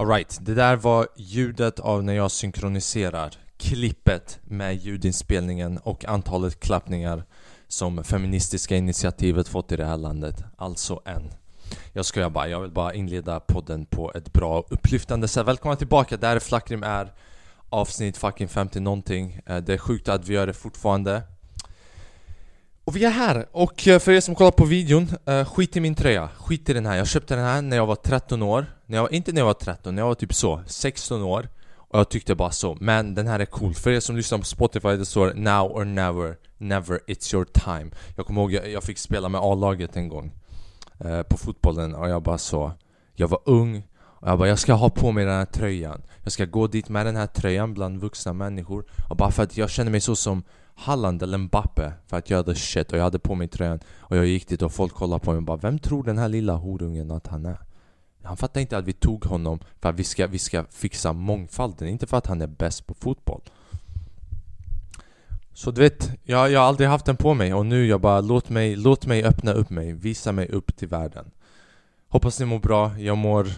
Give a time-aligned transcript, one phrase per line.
[0.00, 7.24] Alright, det där var ljudet av när jag synkroniserar klippet med ljudinspelningen och antalet klappningar
[7.68, 10.44] som feministiska initiativet fått i det här landet.
[10.56, 11.30] Alltså en.
[11.92, 15.46] Jag skojar bara, jag vill bara inleda podden på ett bra upplyftande sätt.
[15.46, 17.12] Välkomna tillbaka, där Flackrim är
[17.68, 19.40] avsnitt fucking 50 någonting.
[19.46, 21.22] Eh, det är sjukt att vi gör det fortfarande.
[22.90, 23.46] Och vi är här!
[23.52, 26.72] Och eh, för er som kollar på videon, uh, skit i min tröja, skit i
[26.72, 26.96] den här.
[26.96, 28.66] Jag köpte den här när jag var 13 år.
[28.86, 31.48] När jag, inte när jag var 13, när jag var typ så, 16 år.
[31.76, 33.74] Och jag tyckte bara så, men den här är cool.
[33.74, 37.92] För er som lyssnar på Spotify, det står 'Now or never, never it's your time'
[38.16, 40.32] Jag kommer ihåg, jag, jag fick spela med A-laget en gång
[41.04, 42.72] uh, På fotbollen och jag bara så
[43.14, 46.32] Jag var ung och jag bara, jag ska ha på mig den här tröjan Jag
[46.32, 49.70] ska gå dit med den här tröjan bland vuxna människor Och bara för att jag
[49.70, 50.42] känner mig så som
[50.80, 52.92] Halland eller Mbappe för att göra the shit.
[52.92, 55.36] Och jag hade på mig tröjan och jag gick dit och folk kollade på mig
[55.36, 57.58] och bara Vem tror den här lilla horungen att han är?
[58.22, 61.88] Han fattar inte att vi tog honom för att vi ska, vi ska fixa mångfalden,
[61.88, 63.40] inte för att han är bäst på fotboll.
[65.52, 68.20] Så du vet, jag, jag har aldrig haft den på mig och nu jag bara
[68.20, 71.30] låt mig, låt mig öppna upp mig, visa mig upp till världen.
[72.08, 73.48] Hoppas ni mår bra, jag mår,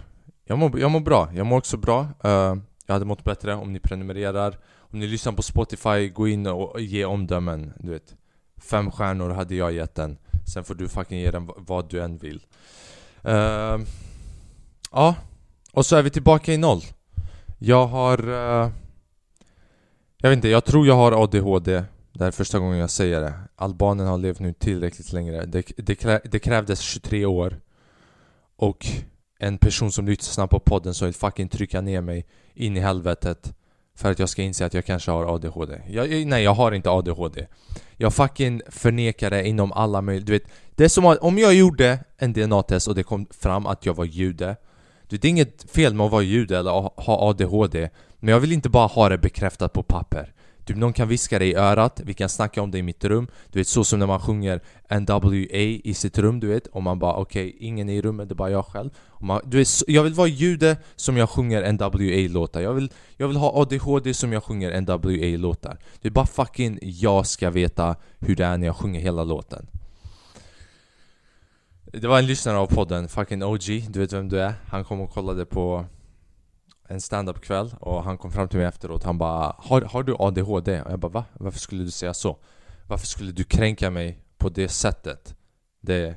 [0.44, 2.00] jag mår, jag mår bra, jag mår också bra.
[2.24, 2.56] Uh,
[2.86, 4.58] Jag hade mått bättre om ni prenumererar
[4.92, 8.14] om ni lyssnar på Spotify, gå in och ge omdömen, du vet.
[8.56, 10.18] Fem stjärnor hade jag gett den.
[10.52, 12.46] Sen får du fucking ge den vad du än vill.
[13.28, 13.78] Uh,
[14.92, 15.16] Ja,
[15.72, 16.82] och så är vi tillbaka i noll.
[17.58, 18.28] Jag har...
[18.28, 18.70] Uh,
[20.18, 23.34] jag vet inte, jag tror jag har ADHD Det är första gången jag säger det.
[23.56, 25.46] Albanen har levt nu tillräckligt längre.
[25.46, 27.60] Det, det, krä, det krävdes 23 år.
[28.56, 28.86] Och
[29.38, 33.54] en person som lyssnar på podden så vill fucking trycka ner mig in i helvetet
[33.94, 36.90] för att jag ska inse att jag kanske har ADHD jag, Nej, jag har inte
[36.90, 37.46] ADHD
[37.96, 40.26] Jag fucking förnekar det inom alla möjliga...
[40.26, 40.44] Du vet,
[40.76, 43.94] det är som att om jag gjorde en DNA-test och det kom fram att jag
[43.94, 44.56] var jude
[45.08, 48.52] du, Det är inget fel med att vara jude eller ha ADHD Men jag vill
[48.52, 50.32] inte bara ha det bekräftat på papper.
[50.64, 53.26] Typ någon kan viska dig i örat, vi kan snacka om det i mitt rum.
[53.52, 54.60] Du vet så som när man sjunger
[55.00, 56.66] NWA i sitt rum du vet.
[56.66, 58.90] Och man bara okej, okay, ingen är i rummet, det är bara jag själv.
[59.08, 63.28] Och man, du vet, Jag vill vara jude som jag sjunger NWA-låtar jag vill, jag
[63.28, 68.36] vill ha ADHD som jag sjunger NWA-låtar Det är bara fucking jag ska veta hur
[68.36, 69.66] det är när jag sjunger hela låten.
[71.84, 74.54] Det var en lyssnare av podden, fucking OG, du vet vem du är?
[74.66, 75.84] Han kom och kollade på
[76.92, 80.16] en stand-up kväll och han kom fram till mig efteråt Han bara har, har du
[80.18, 80.82] ADHD?
[80.82, 81.24] Och jag bara va?
[81.32, 82.38] Varför skulle du säga så?
[82.86, 85.34] Varför skulle du kränka mig på det sättet?
[85.80, 86.16] Det...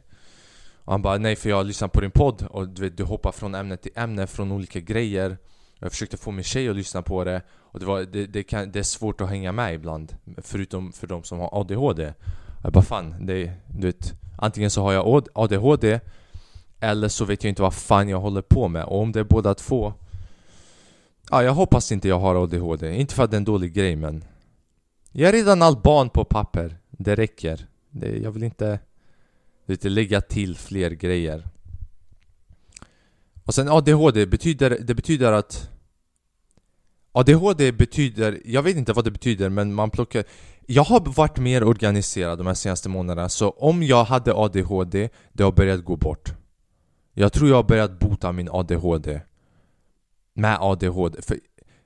[0.75, 3.31] Och han bara nej för jag lyssnar på din podd och du vet du hoppar
[3.31, 5.37] från ämne till ämne från olika grejer
[5.79, 8.71] Jag försökte få min tjej att lyssna på det och det, var, det, det, kan,
[8.71, 12.13] det är svårt att hänga med ibland Förutom för de som har ADHD
[12.63, 15.99] Jag bara fan, det, du vet Antingen så har jag ADHD
[16.79, 19.23] Eller så vet jag inte vad fan jag håller på med och om det är
[19.23, 19.93] båda två
[21.31, 22.95] Ja, jag hoppas inte jag har ADHD.
[22.95, 24.23] Inte för att det är en dålig grej men...
[25.11, 26.77] Jag är redan alban på papper.
[26.89, 27.67] Det räcker.
[27.89, 28.79] Det, jag vill inte...
[29.65, 31.47] Lite lägga till fler grejer.
[33.43, 35.69] Och sen ADHD betyder, det betyder att...
[37.11, 40.23] ADHD betyder, jag vet inte vad det betyder men man plockar...
[40.65, 45.43] Jag har varit mer organiserad de här senaste månaderna så om jag hade ADHD, det
[45.43, 46.33] har börjat gå bort.
[47.13, 49.21] Jag tror jag har börjat bota min ADHD
[50.35, 51.39] med ADHD för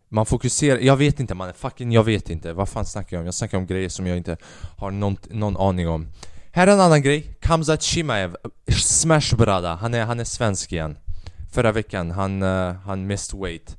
[0.09, 2.53] man fokuserar, jag vet inte man, fucking jag vet inte.
[2.53, 3.25] Vad fan snackar jag om?
[3.25, 4.37] Jag snackar om grejer som jag inte
[4.77, 6.07] har någon, någon aning om.
[6.51, 8.35] Här är en annan grej, Kamzat Chimaev,
[8.67, 9.75] Smashbrada.
[9.75, 10.97] Han är, han är svensk igen.
[11.51, 13.77] Förra veckan, han, uh, han missed weight.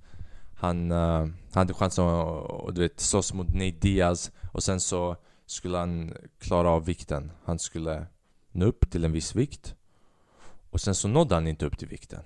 [0.57, 4.31] Han uh, hade chansen att du vet, slåss mot Nate Diaz.
[4.53, 5.17] Och sen så
[5.47, 7.31] skulle han klara av vikten.
[7.45, 8.07] Han skulle
[8.53, 9.75] nå upp till en viss vikt.
[10.71, 12.23] Och sen så nådde han inte upp till vikten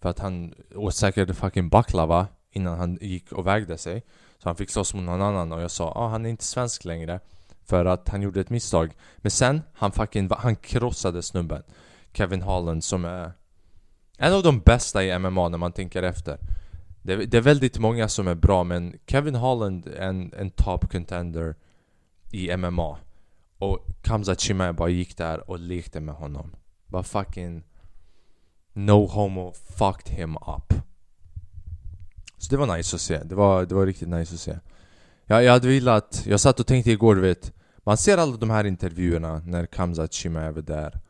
[0.00, 4.02] för att han åt säkert fucking baklava innan han gick och vägde sig.
[4.38, 6.84] Så han fick slåss mot någon annan och jag sa ah, han är inte svensk
[6.84, 7.20] längre.
[7.64, 8.96] För att han gjorde ett misstag.
[9.16, 11.62] Men sen, han fucking, han krossade snubben
[12.12, 13.32] Kevin Holland som är
[14.18, 16.38] en av de bästa i MMA när man tänker efter.
[17.02, 20.92] Det, det är väldigt många som är bra men Kevin Holland är en, en top
[20.92, 21.54] contender
[22.30, 22.98] i MMA
[23.58, 26.56] Och Kamza Chimaev bara gick där och lekte med honom.
[26.86, 27.64] Bara fucking
[28.72, 30.74] No homo fucked him up.
[32.38, 34.58] Så det var nice att se, det var, det var riktigt nice att se.
[35.26, 37.52] Jag, jag hade velat, jag satt och tänkte igår du vet
[37.84, 41.00] Man ser alla de här intervjuerna när Kamzat Shimaev är där.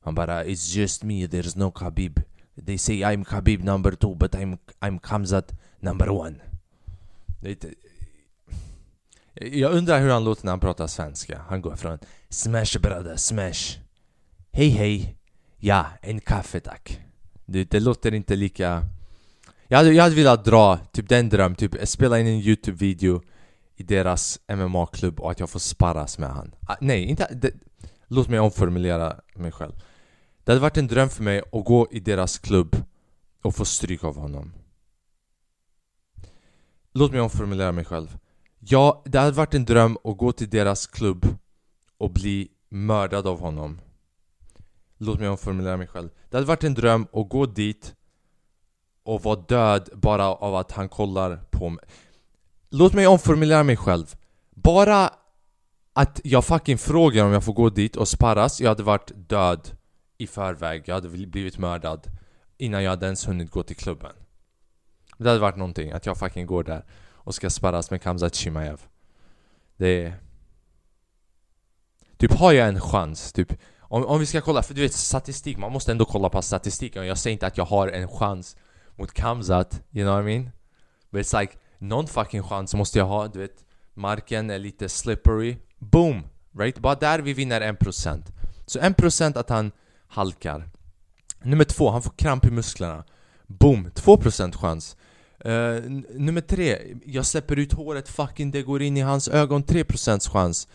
[0.00, 2.22] Han bara 'It's just me, there's no Khabib'
[2.66, 6.34] They say I'm Khabib number two but I'm, I'm Kamzat number one.
[7.40, 7.64] Det,
[9.34, 11.42] Jag undrar hur han låter när han pratar svenska.
[11.48, 11.98] Han går från
[12.28, 13.78] 'Smash brother, smash'
[14.52, 15.16] Hej hej.
[15.62, 17.00] Ja, en kaffe tack.
[17.46, 18.84] Det, det låter inte lika...
[19.68, 23.22] Jag hade, jag hade velat dra typ den dröm, typ spela in en youtube-video
[23.76, 26.54] i deras MMA-klubb och att jag får sparras med han.
[26.66, 27.28] Ah, nej, inte...
[27.34, 27.52] Det,
[28.06, 29.72] låt mig omformulera mig själv.
[30.44, 32.76] Det hade varit en dröm för mig att gå i deras klubb
[33.42, 34.52] och få stryk av honom.
[36.92, 38.18] Låt mig omformulera mig själv.
[38.58, 41.26] Ja, det hade varit en dröm att gå till deras klubb
[41.98, 43.80] och bli mördad av honom.
[45.02, 46.08] Låt mig omformulera mig själv.
[46.30, 47.94] Det hade varit en dröm att gå dit
[49.02, 51.84] och vara död bara av att han kollar på mig.
[52.70, 54.14] Låt mig omformulera mig själv.
[54.50, 55.10] Bara
[55.92, 59.70] att jag fucking frågar om jag får gå dit och sparras, jag hade varit död
[60.18, 60.82] i förväg.
[60.86, 62.06] Jag hade blivit mördad
[62.58, 64.12] innan jag hade ens hunnit gå till klubben.
[65.18, 68.80] Det hade varit någonting, att jag fucking går där och ska sparras med Kamzat Chimaev.
[69.76, 70.14] Det är...
[72.16, 73.52] Typ har jag en chans, typ
[73.90, 77.06] om, om vi ska kolla, för du vet statistik, man måste ändå kolla på statistiken
[77.06, 78.56] Jag säger inte att jag har en chans
[78.96, 80.50] mot Kamzat, you know what I mean?
[81.10, 83.64] But it's like, någon fucking chans måste jag ha, du vet
[83.94, 86.22] Marken är lite slippery, boom!
[86.58, 86.78] Right?
[86.78, 88.22] Bara där vi vinner 1%.
[88.66, 89.72] Så 1% att han
[90.08, 90.68] halkar
[91.42, 93.04] Nummer två, han får kramp i musklerna
[93.46, 93.90] Boom!
[93.94, 94.96] 2% chans
[95.46, 100.30] uh, Nummer tre, jag släpper ut håret, fucking det går in i hans ögon 3%
[100.30, 100.68] chans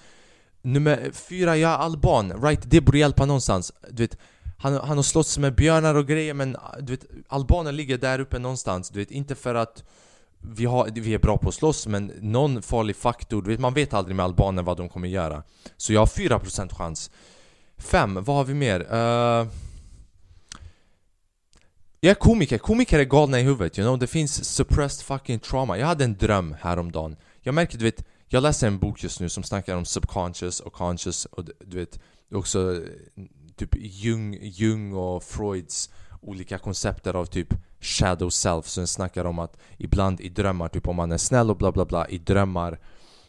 [0.65, 2.61] Nummer fyra, jag är alban, right?
[2.65, 3.71] Det borde hjälpa någonstans.
[3.89, 4.17] Du vet,
[4.57, 8.19] han, han har slåss med björnar och grejer men ah, du vet, albaner ligger där
[8.19, 8.89] uppe någonstans.
[8.89, 9.83] Du vet, inte för att
[10.39, 13.73] vi, har, vi är bra på att slåss men någon farlig faktor, du vet, man
[13.73, 15.43] vet aldrig med albaner vad de kommer göra.
[15.77, 17.11] Så jag har 4% chans.
[17.77, 18.79] Fem, vad har vi mer?
[18.79, 19.47] Uh,
[21.99, 23.99] jag är komiker, komiker är galna i huvudet you know?
[23.99, 25.77] Det finns suppressed fucking trauma.
[25.77, 27.15] Jag hade en dröm häromdagen.
[27.41, 30.73] Jag märker, du vet jag läser en bok just nu som snackar om subconscious och
[30.73, 31.99] conscious och du vet
[32.33, 32.81] också eh,
[33.55, 35.89] typ Jung, Jung och Freuds
[36.21, 40.95] olika koncepter av typ shadow self som snackar om att ibland i drömmar, typ om
[40.95, 42.79] man är snäll och bla bla bla i drömmar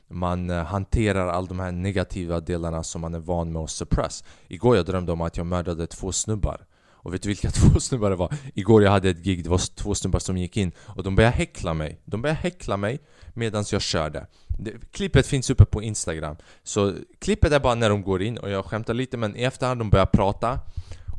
[0.08, 4.24] man eh, hanterar all de här negativa delarna som man är van med att suppress.
[4.48, 6.66] Igår jag drömde om att jag mördade två snubbar.
[6.88, 8.34] Och vet du vilka två snubbar det var?
[8.54, 11.36] Igår jag hade ett gig, det var två snubbar som gick in och de började
[11.36, 12.00] häckla mig.
[12.04, 13.00] De började häckla mig
[13.34, 14.26] medan jag körde
[14.58, 16.36] det, Klippet finns uppe på Instagram.
[16.62, 19.80] Så klippet är bara när de går in och jag skämtar lite men i efterhand
[19.80, 20.60] de börjar prata.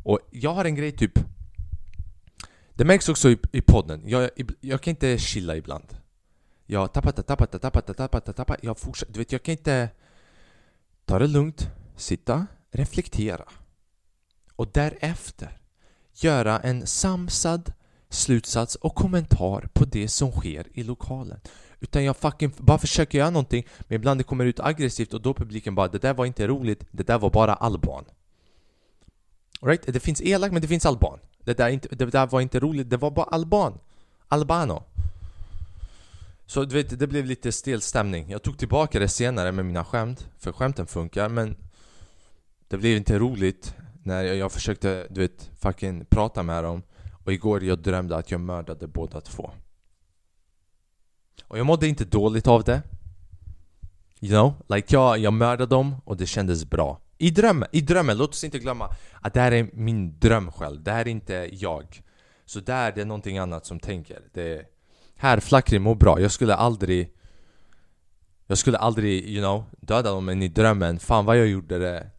[0.04, 1.18] Och jag har en grej typ
[2.74, 4.30] Det märks också i, i podden, jag,
[4.60, 5.96] jag kan inte chilla ibland.
[6.66, 9.88] Jag tappar, tappar, tappar, tappar, tappar, Jag fortsätter, du vet jag kan inte
[11.08, 13.44] Ta det lugnt, sitta, reflektera
[14.56, 15.58] och därefter
[16.14, 17.72] göra en samsad
[18.08, 21.40] slutsats och kommentar på det som sker i lokalen.
[21.80, 25.34] Utan jag fucking bara försöker göra någonting men ibland det kommer ut aggressivt och då
[25.34, 28.04] publiken bara det där var inte roligt, det där var bara alban.
[29.62, 29.82] Right?
[29.86, 31.18] Det finns elak men det finns alban.
[31.44, 33.78] Det där, inte, det där var inte roligt, det var bara alban.
[34.28, 34.82] Albano.
[36.46, 38.30] Så du vet, det blev lite stel stämning.
[38.30, 41.56] Jag tog tillbaka det senare med mina skämt, för skämten funkar men
[42.68, 46.82] det blev inte roligt när jag, jag försökte, du vet, fucking prata med dem
[47.24, 49.50] Och igår jag drömde att jag mördade båda två
[51.48, 52.82] och jag mådde inte dåligt av det.
[54.20, 54.76] You know?
[54.76, 57.00] Like jag, jag mördade dem och det kändes bra.
[57.18, 58.90] I drömmen, i drömmen, låt oss inte glömma
[59.20, 62.02] att det här är min dröm själv, det här är inte jag.
[62.44, 64.20] Så där, det är någonting annat som tänker.
[64.34, 64.62] Det
[65.16, 67.14] Här, Flackrim mår bra, jag skulle aldrig
[68.46, 72.10] Jag skulle aldrig, you know, döda dem men i drömmen, fan vad jag gjorde det.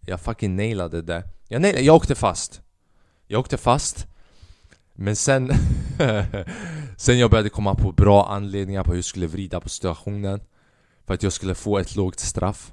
[0.00, 1.24] Jag fucking nailade det.
[1.48, 2.62] Jag, nailade, jag åkte fast.
[3.26, 4.06] Jag åkte fast
[4.92, 5.50] Men sen
[6.96, 10.40] Sen jag började komma på bra anledningar på hur jag skulle vrida på situationen.
[11.06, 12.72] För att jag skulle få ett lågt straff.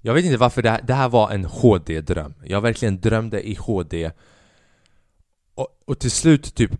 [0.00, 3.54] Jag vet inte varför det här, det här var en HD-dröm Jag verkligen drömde i
[3.54, 4.10] HD
[5.54, 6.70] och, och till slut typ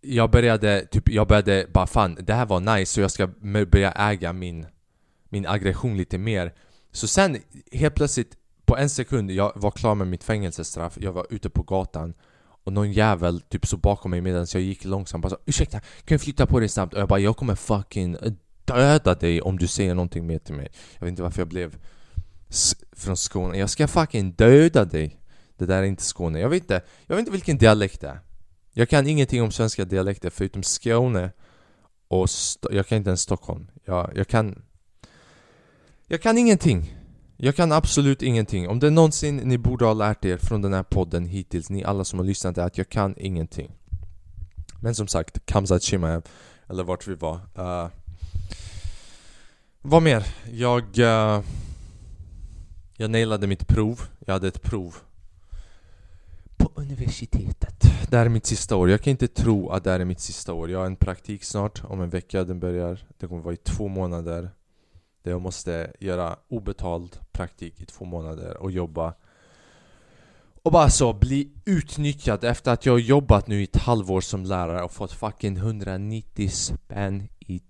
[0.00, 3.26] jag började, typ, jag började bara fan, det här var nice så jag ska
[3.66, 4.66] börja äga min,
[5.28, 6.54] min aggression lite mer.
[6.92, 7.36] Så sen
[7.72, 11.62] helt plötsligt på en sekund, jag var klar med mitt fängelsestraff, jag var ute på
[11.62, 12.14] gatan
[12.64, 16.14] och någon jävel typ så bakom mig medan jag gick långsamt bara så, Ursäkta, kan
[16.14, 16.94] jag flytta på dig snabbt?
[16.94, 18.16] Och jag bara jag kommer fucking
[18.64, 20.68] döda dig om du säger någonting mer till mig.
[20.98, 21.76] Jag vet inte varför jag blev
[22.92, 23.58] från Skåne.
[23.58, 25.20] Jag ska fucking döda dig.
[25.56, 28.20] Det där är inte Skåne, jag vet inte Jag vet inte vilken dialekt det är.
[28.72, 31.30] Jag kan ingenting om svenska dialekter förutom Skåne
[32.08, 32.68] och St...
[32.70, 33.70] jag kan inte ens Stockholm.
[33.84, 34.62] Jag, jag kan
[36.06, 36.99] Jag kan ingenting
[37.42, 38.68] jag kan absolut ingenting.
[38.68, 41.84] Om det är någonsin ni borde ha lärt er från den här podden hittills, ni
[41.84, 43.72] alla som har lyssnat, är att jag kan ingenting.
[44.80, 46.22] Men som sagt, Kamsat Chimaev,
[46.68, 47.34] eller vart vi var.
[47.34, 47.88] Uh,
[49.82, 50.26] vad mer?
[50.52, 50.98] Jag...
[50.98, 51.44] Uh,
[52.96, 54.00] jag nailade mitt prov.
[54.26, 54.96] Jag hade ett prov
[56.56, 57.84] på universitetet.
[58.10, 58.90] det här är mitt sista år.
[58.90, 60.70] Jag kan inte tro att det här är mitt sista år.
[60.70, 62.44] Jag har en praktik snart, om en vecka.
[62.44, 63.06] Den börjar.
[63.18, 64.50] Det kommer vara i två månader.
[65.22, 69.14] Där jag måste göra obetald praktik i två månader och jobba.
[70.62, 74.44] Och bara så bli utnyttjad efter att jag har jobbat nu i ett halvår som
[74.44, 77.60] lärare och fått fucking 190 spänn i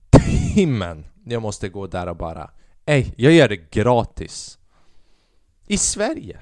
[0.55, 1.07] timmen.
[1.25, 2.51] Jag måste gå där och bara
[2.87, 4.59] Ey, jag gör det gratis.
[5.67, 6.39] I Sverige.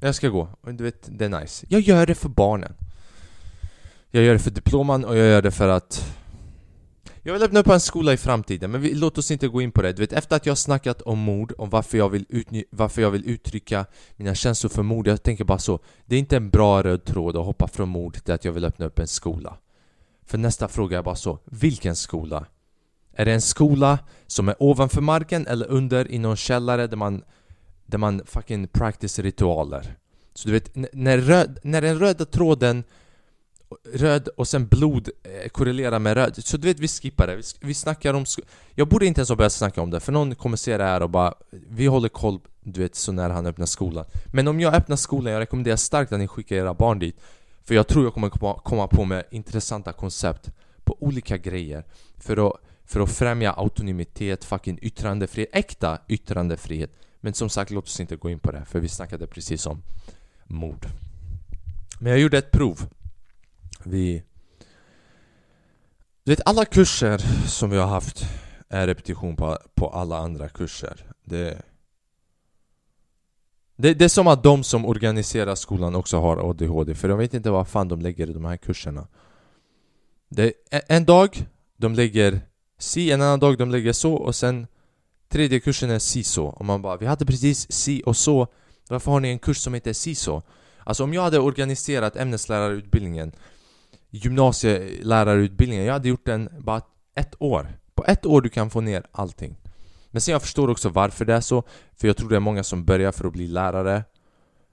[0.00, 1.66] Jag ska gå, och du vet, det är nice.
[1.68, 2.74] Jag gör det för barnen.
[4.10, 6.16] Jag gör det för diploman och jag gör det för att
[7.26, 9.72] jag vill öppna upp en skola i framtiden, men vi, låt oss inte gå in
[9.72, 9.92] på det.
[9.92, 13.02] Du vet, efter att jag har snackat om mord, om varför jag, vill utny- varför
[13.02, 15.80] jag vill uttrycka mina känslor för mord, jag tänker bara så.
[16.04, 18.64] Det är inte en bra röd tråd att hoppa från mord till att jag vill
[18.64, 19.56] öppna upp en skola.
[20.26, 22.46] För nästa fråga är bara så, vilken skola?
[23.12, 27.22] Är det en skola som är ovanför marken eller under i någon källare där man
[27.86, 29.96] där man fucking practice ritualer.
[30.34, 32.84] Så du vet, när, röd, när den röda tråden
[33.92, 37.36] Röd och sen blod eh, korrelerar med röd Så du vet, vi skippar det.
[37.36, 38.24] Vi, vi snackar om...
[38.74, 41.02] Jag borde inte ens ha börjat snacka om det för någon kommer se det här
[41.02, 44.74] och bara Vi håller koll, du vet, så när han öppnar skolan Men om jag
[44.74, 47.20] öppnar skolan, jag rekommenderar starkt att ni skickar era barn dit
[47.64, 50.50] För jag tror jag kommer komma på med intressanta koncept
[50.84, 51.84] På olika grejer
[52.18, 52.52] För att,
[52.84, 56.90] för att främja autonomitet, fucking yttrandefrihet Äkta yttrandefrihet
[57.26, 59.82] men som sagt, låt oss inte gå in på det, för vi snackade precis om
[60.46, 60.86] mord.
[62.00, 62.88] Men jag gjorde ett prov.
[63.86, 64.22] Vi...
[66.24, 68.24] Du vet, alla kurser som vi har haft
[68.68, 71.04] är repetition på, på alla andra kurser.
[71.24, 71.62] Det,
[73.76, 77.34] det, det är som att de som organiserar skolan också har ADHD, för de vet
[77.34, 79.08] inte vad fan de lägger i de här kurserna.
[80.28, 82.40] Det, en dag, de lägger
[82.78, 84.66] si, en annan dag de lägger så och sen
[85.28, 88.46] Tredje kursen är si, så och man bara Vi hade precis si och så
[88.88, 90.42] Varför har ni en kurs som heter si, så?
[90.84, 93.32] Alltså om jag hade organiserat ämneslärarutbildningen
[94.16, 96.82] Gymnasielärarutbildningen, jag hade gjort den bara
[97.14, 97.78] ett år.
[97.94, 99.56] På ett år du kan få ner allting.
[100.10, 101.62] Men sen jag förstår också varför det är så
[101.94, 104.04] För jag tror det är många som börjar för att bli lärare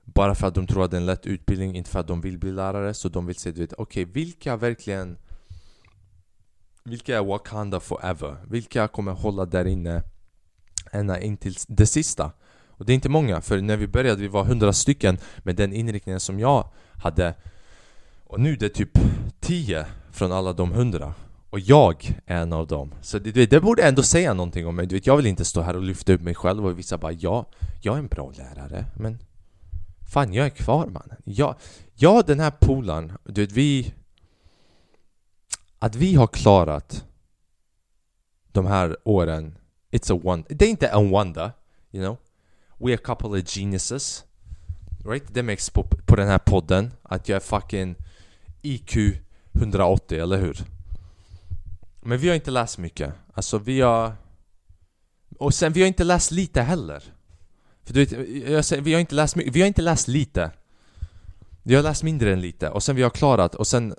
[0.04, 2.22] Bara för att de tror att det är en lätt utbildning, inte för att de
[2.22, 2.94] vill bli lärare.
[2.94, 5.18] Så de vill se, du vet, okej okay, vilka verkligen
[6.84, 8.38] Vilka är Wakanda forever?
[8.50, 10.04] Vilka kommer hålla där inne
[10.92, 12.32] ända in till det sista?
[12.68, 15.74] Och det är inte många, för när vi började vi var hundra stycken med den
[15.74, 16.70] inriktningen som jag
[17.04, 17.36] hade
[18.24, 18.98] Och nu är det typ
[19.44, 21.14] tio från alla de hundra
[21.50, 22.94] och jag är en av dem.
[23.02, 24.88] Så det, det borde ändå säga någonting om mig.
[24.88, 27.12] Du vet, jag vill inte stå här och lyfta upp mig själv och visa bara
[27.12, 27.46] ja,
[27.82, 29.20] jag är en bra lärare, men
[30.14, 31.18] fan, jag är kvar mannen.
[31.24, 31.56] Jag,
[31.94, 33.94] jag den här polaren, du vet, vi...
[35.80, 37.06] Att vi har klarat
[38.52, 39.58] de här åren
[39.92, 40.44] It's a one.
[40.50, 41.52] Det är inte en wonder,
[41.92, 42.18] you know.
[42.80, 44.26] We're a couple of geniuses.
[45.06, 45.34] Right?
[45.34, 47.96] Det märks på, på den här podden att jag är fucking
[48.62, 48.96] IQ
[49.54, 50.58] 180, eller hur?
[52.02, 53.14] Men vi har inte läst mycket.
[53.34, 54.14] Alltså vi har...
[55.40, 57.04] Och sen vi har inte läst lite heller.
[57.84, 58.12] För du vet,
[58.50, 59.56] jag säger, vi har inte läst mycket.
[59.56, 60.52] Vi har inte läst lite.
[61.64, 62.70] Vi har läst mindre än lite.
[62.70, 63.56] Och sen vi har klarat.
[63.56, 63.96] Och sen...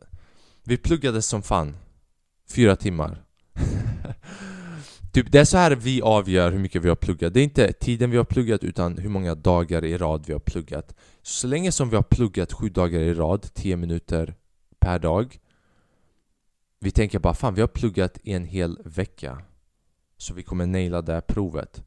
[0.67, 1.77] Vi pluggade som fan.
[2.51, 3.23] Fyra timmar.
[5.13, 7.35] Typ, det är så här vi avgör hur mycket vi har pluggat.
[7.35, 10.41] Det är inte tiden vi har pluggat utan hur många dagar i rad vi har
[10.41, 10.95] pluggat.
[11.23, 14.35] Så länge som vi har pluggat sju dagar i rad, tio minuter
[14.81, 15.39] per dag.
[16.85, 19.38] Vi tänker bara fan vi har pluggat i en hel vecka.
[20.17, 21.83] Så vi kommer naila det här provet.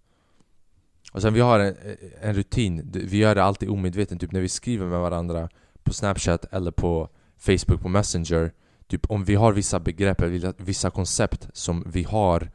[1.12, 1.76] Och sen vi har en,
[2.22, 5.50] en rutin, vi gör det alltid omedvetet, typ när vi skriver med varandra
[5.84, 8.52] på Snapchat eller på Facebook på Messenger.
[8.88, 12.52] Typ om vi har vissa begrepp eller vissa koncept som vi har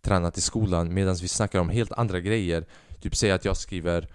[0.00, 2.66] tränat i skolan medan vi snackar om helt andra grejer.
[3.00, 4.08] Typ säg att jag skriver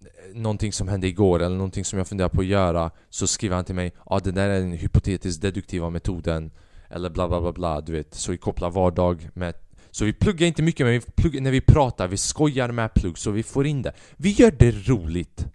[0.00, 3.56] eh, någonting som hände igår eller någonting som jag funderar på att göra så skriver
[3.56, 6.50] han till mig ja ah, det där är den hypotetiskt deduktiva metoden
[6.90, 8.14] eller bla bla bla bla du vet.
[8.14, 9.54] Så vi kopplar vardag med
[9.90, 13.18] så vi pluggar inte mycket men vi pluggar, när vi pratar, vi skojar med plugg
[13.18, 13.92] så vi får in det.
[14.16, 15.46] Vi gör det roligt.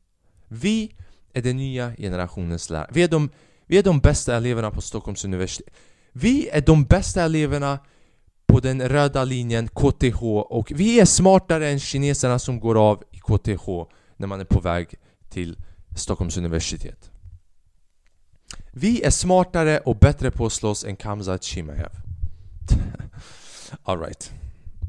[0.48, 0.96] Vi
[1.34, 2.90] är den nya generationens lärare.
[2.94, 3.30] Vi är de,
[3.66, 5.70] vi är de bästa eleverna på Stockholms universitet.
[6.12, 7.80] Vi är de bästa eleverna
[8.46, 13.18] på den röda linjen KTH och vi är smartare än kineserna som går av i
[13.18, 13.70] KTH
[14.18, 14.88] när man är på väg
[15.30, 15.58] till
[15.96, 17.13] Stockholms universitet.
[18.76, 21.92] Vi är smartare och bättre på att slåss än Kamzat Chimaev.
[23.84, 24.32] Alright.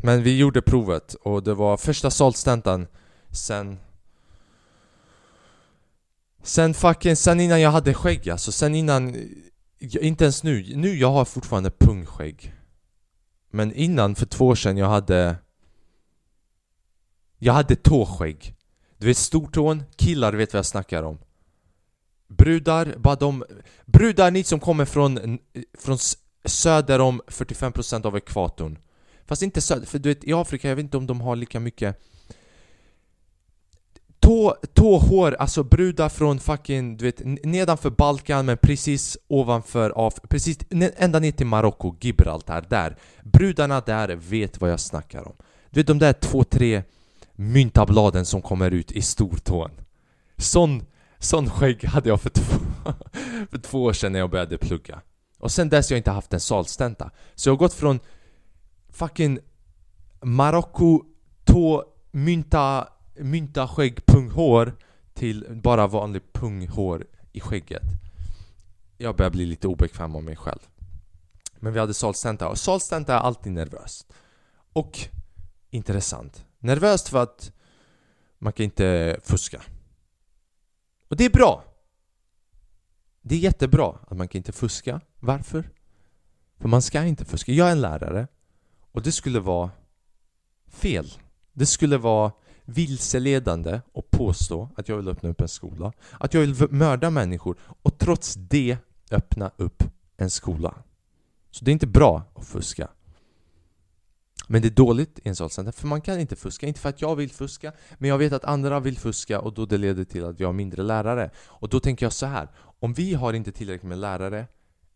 [0.03, 2.87] Men vi gjorde provet och det var första saltstentan
[3.31, 3.79] sen...
[6.43, 9.17] Sen fucking, sen innan jag hade skägg alltså, sen innan...
[9.79, 12.55] Inte ens nu, nu jag har fortfarande pungskägg
[13.55, 15.37] men innan, för två år sedan, jag hade...
[17.39, 18.57] Jag hade tåskägg.
[18.99, 21.19] Du vet stortån, killar vet vad jag snackar om.
[22.29, 23.45] Brudar, bara de...
[23.87, 25.39] Brudar, ni som kommer från,
[25.79, 25.99] från
[26.45, 28.79] söder om 45% av ekvatorn.
[29.27, 31.61] Fast inte söder, för du vet i Afrika, jag vet inte om de har lika
[31.61, 32.01] mycket
[34.25, 40.59] Tå, tåhår, alltså brudar från fucking, du vet, nedanför Balkan men precis ovanför Af precis
[40.97, 42.97] ända ner till Marocko, Gibraltar, där.
[43.23, 45.35] Brudarna där vet vad jag snackar om.
[45.71, 46.83] Du vet de där två, tre
[47.33, 49.71] myntabladen som kommer ut i stortån.
[50.37, 50.83] Sån,
[51.25, 52.59] sån skägg hade jag för två,
[53.51, 55.01] för två år sedan när jag började plugga.
[55.39, 57.11] Och sen dess har jag inte haft en salstenta.
[57.35, 58.01] Så jag har gått från
[58.89, 59.39] fucking
[60.23, 61.03] Marocko,
[61.45, 64.77] tå, mynta mynta skägg, punghår
[65.15, 67.83] till bara vanlig punghår i skägget.
[68.99, 70.61] Jag börjar bli lite obekväm av mig själv.
[71.61, 74.13] Men vi hade salstenta och salstenta är alltid nervöst.
[74.73, 75.01] Och
[75.71, 76.45] intressant.
[76.59, 77.53] Nervöst för att
[78.39, 79.63] man kan inte fuska.
[81.15, 81.65] Och det är bra!
[83.23, 85.01] Det är jättebra att man kan inte fuska.
[85.21, 85.71] Varför?
[86.59, 87.53] För man ska inte fuska.
[87.53, 88.29] Jag är en lärare
[88.93, 89.71] och det skulle vara
[90.67, 91.13] fel.
[91.53, 92.33] Det skulle vara
[92.65, 95.93] vilseledande att påstå att jag vill öppna upp en skola.
[96.11, 98.79] Att jag vill mörda människor och trots det
[99.11, 99.83] öppna upp
[100.17, 100.75] en skola.
[101.51, 102.89] Så det är inte bra att fuska.
[104.47, 106.67] Men det är dåligt i en sån center, för man kan inte fuska.
[106.67, 109.67] Inte för att jag vill fuska, men jag vet att andra vill fuska och då
[109.67, 111.31] det leder till att vi har mindre lärare.
[111.47, 112.49] Och då tänker jag så här.
[112.81, 114.47] Om vi har inte tillräckligt med lärare,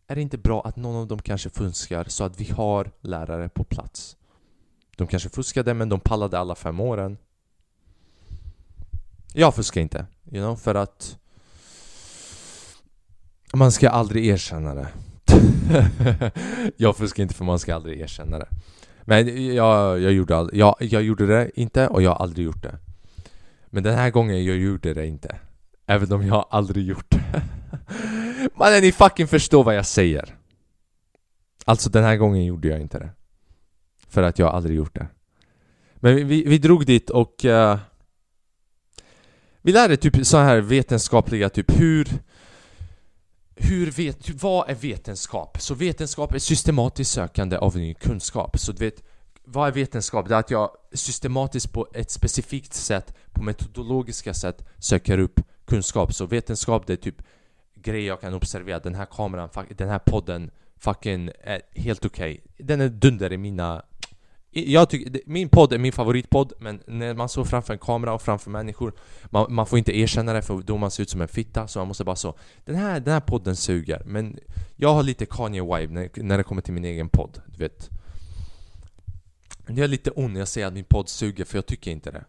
[0.07, 3.49] är det inte bra att någon av dem kanske fuskar så att vi har lärare
[3.49, 4.17] på plats?
[4.95, 7.17] De kanske fuskade, men de pallade alla fem åren.
[9.33, 11.19] Jag fuskar inte, you know, för att
[13.53, 14.87] man ska aldrig erkänna det.
[16.77, 18.47] jag fuskar inte för man ska aldrig erkänna det.
[19.09, 22.63] Men jag, jag, gjorde all, jag, jag gjorde det inte och jag har aldrig gjort
[22.63, 22.77] det.
[23.69, 25.35] Men den här gången jag gjorde det inte.
[25.85, 27.41] Även om jag aldrig gjort det.
[28.55, 30.35] Mannen ni fucking förstår vad jag säger.
[31.65, 33.09] Alltså den här gången gjorde jag inte det.
[34.09, 35.07] För att jag aldrig gjort det.
[35.95, 37.77] Men vi, vi drog dit och uh,
[39.61, 42.07] vi lärde typ så här vetenskapliga typ hur
[43.59, 45.61] hur vet, vad är vetenskap?
[45.61, 48.59] Så vetenskap är systematiskt sökande av ny kunskap.
[48.59, 49.03] Så du vet,
[49.43, 50.29] vad är vetenskap?
[50.29, 56.13] Det är att jag systematiskt på ett specifikt sätt, på metodologiska sätt, söker upp kunskap.
[56.13, 57.21] Så vetenskap, det är typ
[57.75, 58.79] grejer jag kan observera.
[58.79, 62.41] Den här kameran, den här podden, fucking är helt okej.
[62.43, 62.65] Okay.
[62.65, 63.83] Den är dunder i mina
[64.51, 68.21] jag tycker, min podd är min favoritpodd, men när man står framför en kamera och
[68.21, 68.93] framför människor
[69.25, 71.79] man, man får inte erkänna det för då man ser ut som en fitta, så
[71.79, 74.39] man måste bara så Den här, den här podden suger, men
[74.75, 77.89] jag har lite Kanye-vibe när, när det kommer till min egen podd, du vet.
[79.67, 82.11] Jag är lite ond när jag säger att min podd suger, för jag tycker inte
[82.11, 82.23] det.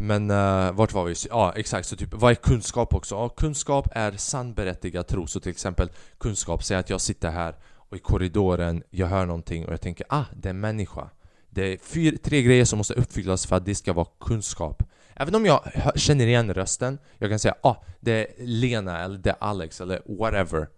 [0.00, 1.14] Men uh, vart var vi?
[1.30, 3.14] Ja, exakt, så typ, vad är kunskap också?
[3.14, 7.56] Ja, kunskap är sann berättigad tro, så till exempel kunskap, säg att jag sitter här
[7.74, 11.10] och i korridoren, jag hör någonting och jag tänker ah, det är en människa
[11.54, 14.82] det är fyra, tre grejer som måste uppfyllas för att det ska vara kunskap.
[15.14, 19.30] Även om jag känner igen rösten, jag kan säga ah, det är Lena eller det
[19.30, 20.68] är Alex eller whatever.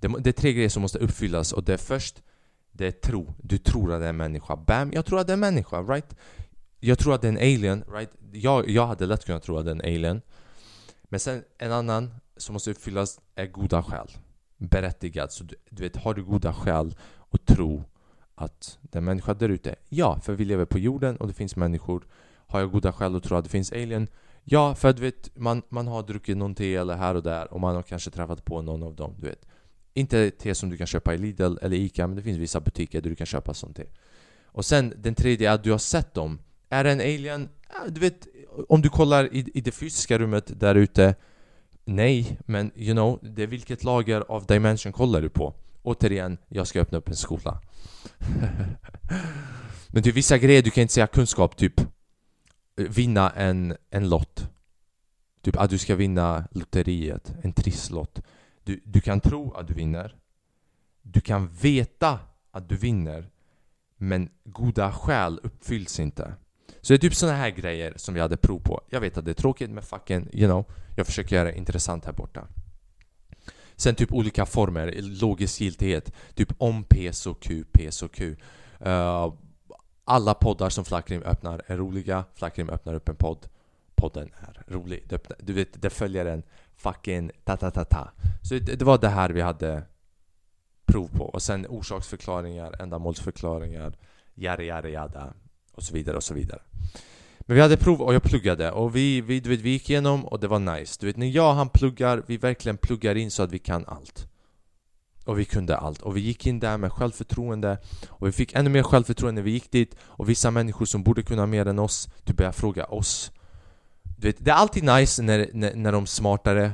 [0.00, 2.22] Det, det är tre grejer som måste uppfyllas och det är först,
[2.72, 3.34] det är tro.
[3.42, 4.56] Du tror att det är en människa.
[4.56, 6.16] Bam, jag tror att det är en människa, right?
[6.80, 8.10] Jag tror att det är en alien, right?
[8.32, 10.22] Jag, jag hade lätt kunnat tro att det är en alien.
[11.04, 14.10] Men sen en annan som måste uppfyllas är goda skäl.
[14.56, 15.32] Berättigad.
[15.32, 17.84] Så du, du vet, har du goda skäl och tro
[18.34, 19.74] att det är människa där ute?
[19.88, 22.06] Ja, för vi lever på jorden och det finns människor.
[22.46, 24.08] Har jag goda skäl att tro att det finns alien?
[24.44, 27.60] Ja, för du vet, man, man har druckit någon te eller här och där och
[27.60, 29.46] man har kanske träffat på någon av dem, du vet.
[29.94, 33.00] Inte te som du kan köpa i Lidl eller Ica, men det finns vissa butiker
[33.00, 33.84] där du kan köpa sånt te.
[34.44, 36.38] Och sen den tredje är att du har sett dem.
[36.68, 37.48] Är det en alien?
[37.68, 38.26] Ja, du vet,
[38.68, 41.14] om du kollar i, i det fysiska rummet där ute
[41.84, 45.54] Nej, men you know, det är vilket lager av dimension kollar du på?
[45.84, 47.60] Återigen, jag ska öppna upp en skola.
[49.88, 51.86] Men typ vissa grejer, du kan inte säga kunskap, typ eh,
[52.76, 54.50] vinna en, en lott.
[55.42, 58.22] Typ att du ska vinna lotteriet, en trisslott.
[58.64, 60.16] Du, du kan tro att du vinner.
[61.02, 62.18] Du kan veta
[62.50, 63.30] att du vinner.
[63.96, 66.34] Men goda skäl uppfylls inte.
[66.80, 68.80] Så det är typ såna här grejer som vi hade prov på.
[68.90, 70.64] Jag vet att det är tråkigt men fucking, you know.
[70.96, 72.48] Jag försöker göra det intressant här borta.
[73.76, 76.12] Sen typ olika former, logisk giltighet.
[76.34, 78.36] Typ om P så Q, P så Q.
[78.86, 79.34] Uh,
[80.04, 82.24] alla poddar som Flackrim öppnar är roliga.
[82.34, 83.46] Flackrim öppnar upp en podd.
[83.94, 85.10] Podden är rolig.
[85.38, 86.42] Du vet, det följer en
[86.76, 88.12] fucking ta-ta-ta-ta.
[88.42, 89.82] Så det, det var det här vi hade
[90.86, 91.24] prov på.
[91.24, 93.96] Och sen orsaksförklaringar, ändamålsförklaringar,
[94.34, 95.32] Yada-Yada-Yada
[95.72, 96.60] och så vidare och så vidare.
[97.46, 100.24] Men vi hade prov och jag pluggade och vi, vi, du vet, vi gick igenom
[100.24, 100.96] och det var nice.
[101.00, 103.84] Du vet, när jag och han pluggar, vi verkligen pluggar in så att vi kan
[103.86, 104.28] allt.
[105.24, 106.02] Och vi kunde allt.
[106.02, 107.78] Och vi gick in där med självförtroende
[108.08, 111.22] och vi fick ännu mer självförtroende när vi gick dit och vissa människor som borde
[111.22, 113.32] kunna mer än oss, du började fråga oss.
[114.16, 116.72] Du vet, det är alltid nice när, när, när de smartare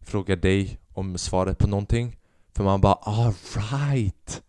[0.00, 2.16] frågar dig om svaret på någonting.
[2.54, 4.42] För man bara alright!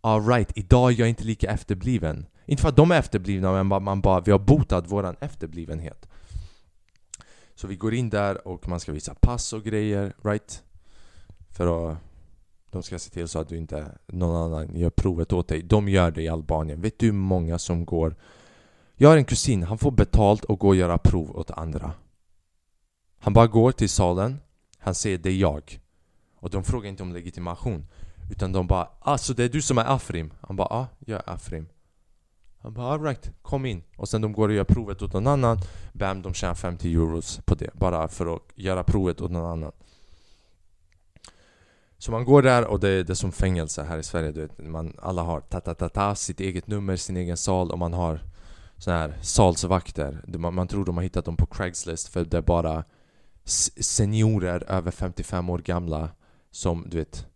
[0.00, 2.26] Alright, idag är jag inte lika efterbliven.
[2.46, 6.08] Inte för att de är efterblivna, men man bara, vi har botat våran efterblivenhet.
[7.54, 10.62] Så vi går in där och man ska visa pass och grejer, right?
[11.50, 11.98] För att
[12.70, 15.62] de ska se till så att du inte någon annan gör provet åt dig.
[15.62, 16.80] De gör det i Albanien.
[16.80, 18.16] Vet du hur många som går?
[18.96, 21.92] Jag har en kusin, han får betalt och går och göra prov åt andra.
[23.18, 24.40] Han bara går till salen,
[24.78, 25.80] han säger det är jag.
[26.36, 27.86] Och de frågar inte om legitimation.
[28.30, 30.32] Utan de bara alltså det är du som är Afrim?
[30.40, 31.66] Han bara ah, jag är Afrim.
[32.62, 33.82] Han bara alright, kom in.
[33.96, 35.58] Och sen de går och gör provet åt någon annan.
[35.92, 37.70] Bam, de tjänar 50 euros på det.
[37.74, 39.72] Bara för att göra provet åt någon annan.
[41.98, 44.32] Så man går där och det är, det är som fängelse här i Sverige.
[44.32, 48.20] Du vet, man, alla har ta-ta-ta-ta, sitt eget nummer, sin egen sal och man har
[48.76, 50.24] såna här salsvakter.
[50.26, 52.84] Man, man tror de har hittat dem på Craigslist för det är bara
[53.44, 56.08] seniorer över 55 år gamla
[56.50, 57.26] som du vet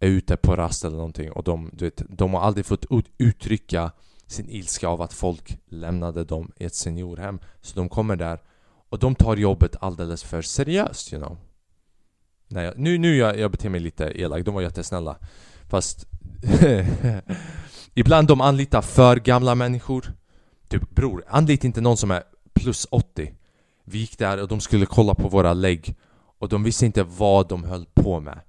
[0.00, 3.06] är ute på rast eller någonting och de, du vet, de har aldrig fått ut,
[3.18, 3.90] uttrycka
[4.30, 7.40] sin ilska av att folk lämnade dem i ett seniorhem.
[7.60, 8.40] Så de kommer där
[8.88, 11.38] och de tar jobbet alldeles för seriöst, you know.
[12.48, 15.16] Nej, nu, nu jag, jag beter mig lite elak, de var jättesnälla.
[15.68, 16.06] Fast
[17.94, 20.12] ibland de anlitar för gamla människor.
[20.68, 23.34] Typ bror, anlita inte någon som är plus 80.
[23.84, 25.96] Vi gick där och de skulle kolla på våra lägg
[26.38, 28.40] och de visste inte vad de höll på med.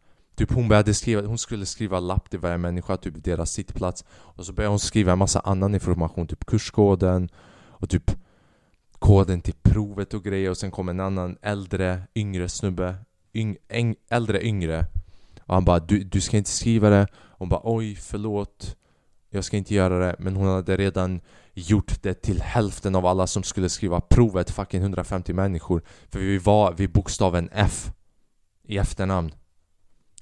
[0.42, 4.06] Typ hon började skriva, hon skulle skriva lapp till varje människa, typ deras sittplats.
[4.10, 7.30] Och så började hon skriva en massa annan information, typ kurskoden
[7.68, 8.12] och typ
[9.00, 10.50] koden till provet och grejer.
[10.50, 12.96] Och sen kom en annan äldre, yngre snubbe
[13.34, 14.86] yng, äng, Äldre, yngre.
[15.40, 17.08] Och han bara du, du ska inte skriva det.
[17.16, 18.78] Hon bara oj, förlåt.
[19.30, 20.16] Jag ska inte göra det.
[20.20, 21.22] Men hon hade redan
[21.54, 25.84] gjort det till hälften av alla som skulle skriva provet Fucking 150 människor.
[26.10, 27.92] För vi var vid bokstaven F
[28.64, 29.32] I efternamn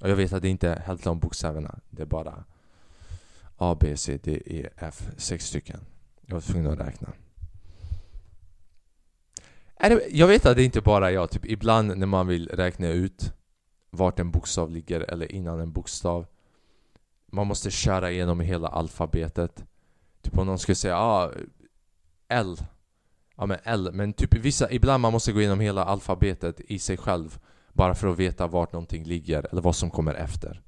[0.00, 1.78] och jag vet att det inte är hälften av bokstäverna.
[1.90, 2.44] Det är bara
[3.56, 5.08] A, B, C, D, E, F.
[5.16, 5.80] Sex stycken.
[6.26, 7.08] Jag var tvungen att räkna.
[10.10, 11.30] Jag vet att det inte bara är jag.
[11.30, 13.32] Typ ibland när man vill räkna ut
[13.90, 16.26] vart en bokstav ligger eller innan en bokstav.
[17.26, 19.64] Man måste köra igenom hela alfabetet.
[20.22, 21.30] Typ om någon skulle säga ah,
[22.28, 22.56] L.
[23.36, 23.90] Ja men L.
[23.92, 27.38] Men typ vissa, ibland man måste gå igenom hela alfabetet i sig själv.
[27.72, 30.62] Bara för att veta vart någonting ligger eller vad som kommer efter.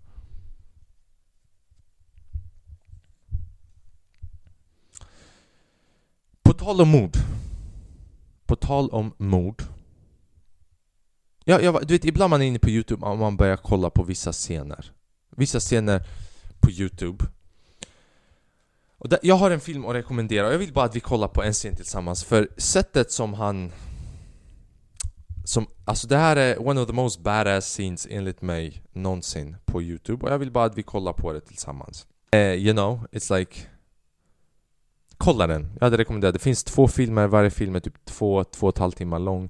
[6.43, 7.17] På tal om mord.
[8.47, 9.63] På tal om mord.
[11.45, 14.03] Ja, jag, du vet, ibland man är inne på Youtube och man börjar kolla på
[14.03, 14.93] vissa scener.
[15.31, 16.07] Vissa scener
[16.61, 17.25] på Youtube.
[18.99, 21.29] Och där, jag har en film att rekommendera och jag vill bara att vi kollar
[21.29, 23.73] på en scen tillsammans för sättet som han
[25.45, 29.83] som, alltså det här är one of the most badass scenes enligt mig någonsin på
[29.83, 30.27] youtube.
[30.27, 32.07] Och jag vill bara att vi kollar på det tillsammans.
[32.35, 33.61] Uh, You know, it's like
[35.25, 35.71] Kolla den!
[35.75, 38.79] Jag hade rekommenderat, det finns två filmer, varje film är typ två, två och ett
[38.79, 39.49] halvt timmar lång.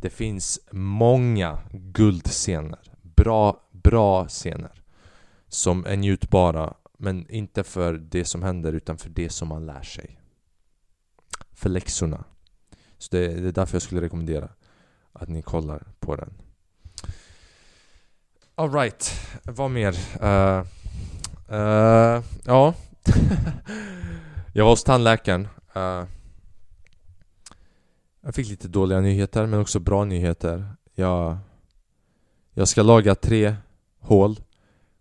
[0.00, 2.78] Det finns många guldscener.
[3.02, 4.82] Bra, bra scener.
[5.48, 9.82] Som är njutbara Men inte för det som händer utan för det som man lär
[9.82, 10.20] sig.
[11.52, 12.24] För läxorna.
[12.98, 14.48] Så det, det är därför jag skulle rekommendera
[15.20, 16.34] att ni kollar på den.
[18.54, 19.92] Alright, vad mer?
[20.22, 20.66] Uh,
[21.52, 22.74] uh, ja,
[24.52, 25.48] jag var hos tandläkaren.
[25.76, 26.04] Uh,
[28.20, 30.68] jag fick lite dåliga nyheter men också bra nyheter.
[30.94, 31.38] Jag,
[32.52, 33.56] jag ska laga tre
[34.00, 34.40] hål,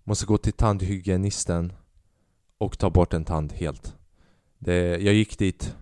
[0.03, 1.73] måste gå till tandhygienisten
[2.57, 3.95] och ta bort en tand helt.
[4.57, 5.75] Det, jag gick dit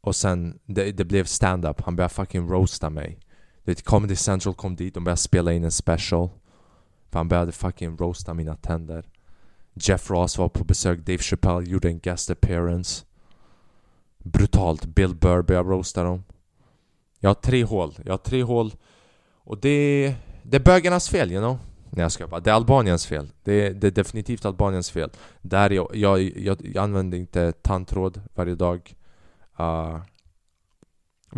[0.00, 1.80] och sen det, det blev stand-up.
[1.80, 3.18] Han började fucking roasta mig.
[3.64, 6.28] Vet, Comedy Central kom dit, de började spela in en special.
[7.10, 9.04] För han började fucking roasta mina tänder.
[9.74, 13.04] Jeff Ross var på besök, Dave Chappelle gjorde en guest appearance.
[14.18, 14.84] Brutalt.
[14.84, 16.24] Bill Burr började roasta dem.
[17.20, 17.94] Jag har tre hål.
[18.04, 18.74] Jag har tre hål.
[19.44, 21.58] Och det, det är bögarnas fel, you know?
[21.90, 22.40] Nej jag ska bara.
[22.40, 23.30] Det är Albaniens fel.
[23.42, 25.10] Det är, det är definitivt Albaniens fel.
[25.42, 28.94] Där jag, jag, jag, jag använder inte tandtråd varje dag.
[29.60, 30.00] Uh,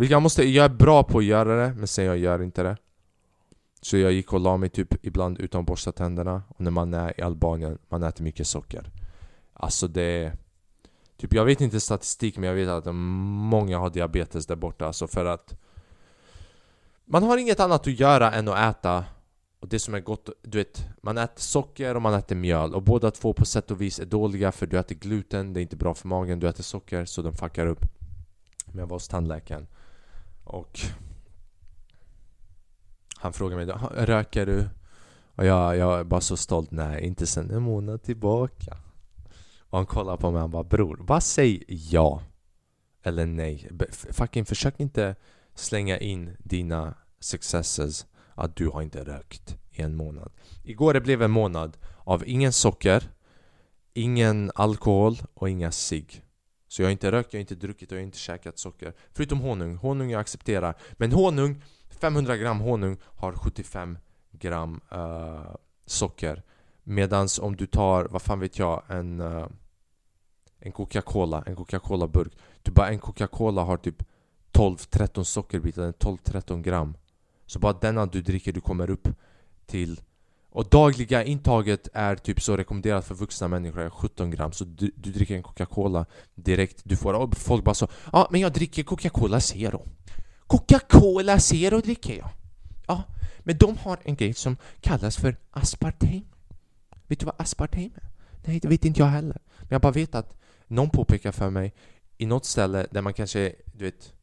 [0.05, 2.77] jag, måste, jag är bra på att göra det, men sen jag gör inte det.
[3.81, 6.43] Så jag gick och la mig typ ibland utan att borsta tänderna.
[6.47, 8.91] Och när man är i Albanien, man äter mycket socker.
[9.53, 10.33] Alltså det...
[11.17, 15.07] Typ jag vet inte statistik men jag vet att många har diabetes där borta alltså
[15.07, 15.55] för att
[17.05, 19.05] Man har inget annat att göra än att äta
[19.59, 22.83] och det som är gott, du vet, man äter socker och man äter mjöl och
[22.83, 25.75] båda två på sätt och vis är dåliga för du äter gluten, det är inte
[25.75, 27.85] bra för magen, du äter socker så de fuckar upp.
[28.65, 29.67] Men jag var hos tandläkaren
[30.47, 30.79] och
[33.17, 34.69] han frågade mig röker du?
[35.35, 38.77] Och jag, jag är bara så stolt, nej inte sen en månad tillbaka.
[39.69, 42.21] Och han kollar på mig och han bara bror, bara säg ja.
[43.03, 43.69] Eller nej.
[44.11, 45.15] Fucking försök inte
[45.55, 48.05] slänga in dina successes
[48.35, 50.31] att du har inte rökt i en månad.
[50.63, 53.03] Igår det blev en månad av ingen socker,
[53.93, 56.23] ingen alkohol och inga cigg.
[56.77, 58.93] Så jag har inte rökt, jag har inte druckit och jag har inte käkat socker.
[59.13, 59.75] Förutom honung.
[59.75, 60.75] Honung jag accepterar.
[60.93, 63.97] Men honung, 500 gram honung har 75
[64.31, 66.43] gram uh, socker.
[66.83, 69.47] Medans om du tar, vad fan vet jag, en, uh,
[70.59, 72.33] en Coca-Cola, en Coca-Cola-burk.
[72.63, 74.03] Du bara en Coca-Cola har typ
[74.51, 76.97] 12-13 sockerbitar, 12-13 gram.
[77.45, 79.07] Så bara denna du dricker, du kommer upp
[79.65, 80.01] till
[80.49, 84.51] och dagliga intaget är typ så rekommenderat för vuxna människor, 17 gram.
[84.51, 86.05] Så du, du dricker en Coca-Cola
[86.35, 87.13] direkt, du får...
[87.13, 89.85] Och folk bara så Ja, ah, men jag dricker Coca-Cola Zero.
[90.47, 92.29] Coca-Cola Zero dricker jag.
[92.87, 93.03] Ja,
[93.39, 96.25] men de har en grej som kallas för aspartam.
[97.07, 98.09] Vet du vad aspartam är?
[98.45, 99.41] Nej, det vet inte jag heller.
[99.59, 100.33] Men jag bara vet att
[100.67, 101.73] någon påpekar för mig
[102.17, 104.13] i något ställe där man kanske, du vet,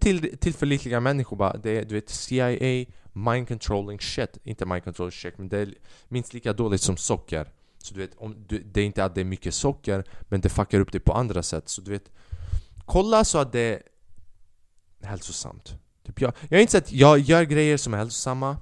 [0.00, 4.38] till, tillförlitliga människor bara, det är du vet CIA, mind controlling shit.
[4.44, 5.74] Inte mind controlling shit, men det är
[6.08, 7.50] minst lika dåligt som socker.
[7.78, 10.48] Så du vet, om du, det är inte att det är mycket socker, men det
[10.48, 11.68] fuckar upp det på andra sätt.
[11.68, 12.10] Så du vet,
[12.84, 13.82] kolla så att det är
[15.06, 15.74] hälsosamt.
[16.06, 18.56] Typ jag, jag har inte sett, jag gör grejer som är hälsosamma,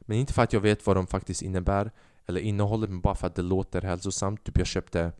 [0.00, 1.90] men inte för att jag vet vad de faktiskt innebär
[2.26, 4.44] eller innehållet, men bara för att det låter hälsosamt.
[4.44, 5.12] Typ jag köpte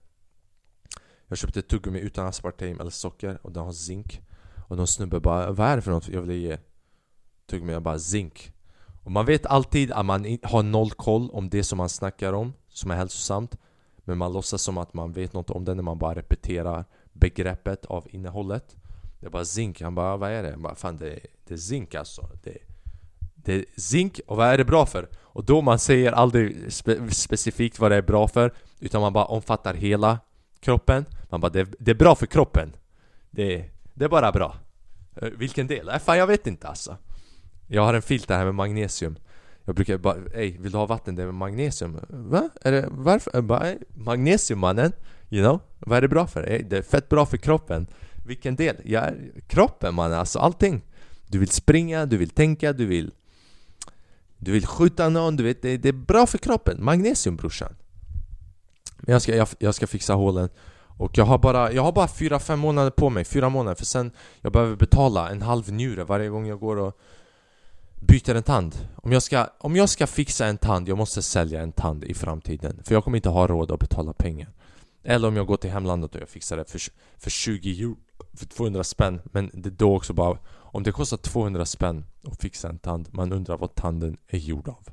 [1.27, 4.21] jag köpte tuggummi utan aspartam eller socker och den har zink.
[4.71, 6.09] Och någon snubbe bara 'Vad är det för något?
[6.09, 6.59] Jag vill ge?'
[7.47, 8.51] Tuggummi, jag bara 'Zink'
[9.05, 12.53] Och man vet alltid att man har noll koll om det som man snackar om,
[12.69, 13.57] som är hälsosamt.
[13.99, 17.85] Men man låtsas som att man vet något om det när man bara repeterar begreppet
[17.85, 18.77] av innehållet.
[19.21, 21.95] Det bara zink, han bara 'Vad är det?' Jag bara 'Fan det, det är zink
[21.95, 22.59] alltså' det,
[23.35, 25.09] det är zink, och vad är det bra för?
[25.19, 29.25] Och då man säger aldrig spe specifikt vad det är bra för Utan man bara
[29.25, 30.19] omfattar hela
[30.61, 31.05] kroppen.
[31.31, 32.77] Man bara det, det är bra för kroppen.
[33.31, 34.57] Det, det är bara bra
[35.17, 35.89] eh, Vilken del?
[35.89, 36.97] Äh, fan jag vet inte alltså
[37.67, 39.17] Jag har en filt här med magnesium
[39.65, 41.15] Jag brukar bara, ey vill du ha vatten?
[41.15, 42.51] Det är med magnesium Va?
[42.63, 43.41] Är det, varför?
[43.41, 44.93] Bara, magnesium mannen
[45.29, 45.61] You know?
[45.79, 46.43] Vad är det bra för?
[46.51, 47.87] Ey, det är fett bra för kroppen
[48.27, 48.77] Vilken del?
[48.85, 49.09] Ja,
[49.47, 50.83] kroppen mannen, alltså allting
[51.27, 53.11] Du vill springa, du vill tänka, du vill
[54.39, 57.75] Du vill skjuta någon, du vet det, det är bra för kroppen Magnesium brorsan
[58.97, 60.49] Men jag ska, jag, jag ska fixa hålen
[61.01, 64.11] och jag har bara, jag har bara 4-5 månader på mig, 4 månader för sen
[64.41, 66.99] Jag behöver betala en halv njure varje gång jag går och
[68.01, 68.75] byter en tand.
[68.97, 72.15] Om jag, ska, om jag ska fixa en tand, jag måste sälja en tand i
[72.15, 74.49] framtiden För jag kommer inte ha råd att betala pengar.
[75.03, 76.81] Eller om jag går till hemlandet och jag fixar det för,
[77.19, 77.97] för 20 euro
[78.35, 82.41] För 200 spänn Men det är då också bara Om det kostar 200 spänn att
[82.41, 84.89] fixa en tand Man undrar vad tanden är gjord av.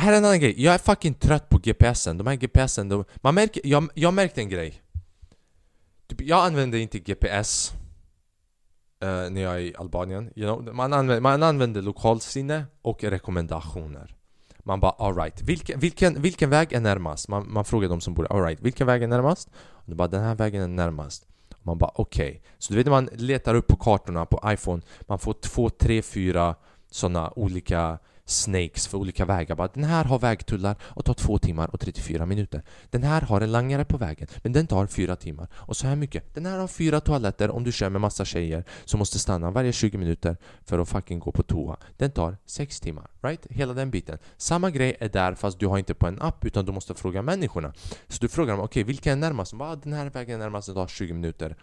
[0.00, 3.04] Här är en annan grej, jag är fucking trött på GPSen, de här GPSen, de,
[3.16, 4.82] man märker, jag, jag märkte en grej
[6.06, 7.72] typ, Jag använder inte GPS
[9.04, 10.74] uh, eh, när jag är i Albanien, you know?
[10.74, 14.16] man, använder, man använder lokalsinne och rekommendationer
[14.58, 17.28] Man bara alright, vilken, vilken, vilken väg är närmast?
[17.28, 19.48] Man, man frågar de som bor alright, vilken väg är närmast?
[19.56, 22.40] Och de bara den här vägen är närmast och Man bara okej okay.
[22.58, 26.02] Så du vet när man letar upp på kartorna på iPhone Man får två, tre,
[26.02, 26.54] fyra
[26.90, 27.98] sådana olika
[28.30, 29.56] snakes för olika vägar.
[29.56, 32.62] Bara, den här har vägtullar och tar 2 timmar och 34 minuter.
[32.90, 35.48] Den här har en langare på vägen, men den tar 4 timmar.
[35.54, 36.34] Och så här mycket.
[36.34, 39.72] Den här har fyra toaletter om du kör med massa tjejer som måste stanna varje
[39.72, 41.76] 20 minuter för att fucking gå på toa.
[41.96, 43.10] Den tar 6 timmar.
[43.22, 43.46] Right?
[43.50, 44.18] Hela den biten.
[44.36, 47.22] Samma grej är där fast du har inte på en app utan du måste fråga
[47.22, 47.72] människorna.
[48.08, 49.52] Så du frågar dem, okej okay, vilken är närmast?
[49.52, 51.56] Bara, ah, den här vägen är närmast, den tar 20 minuter.